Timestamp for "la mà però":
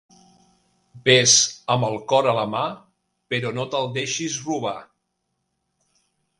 2.39-3.53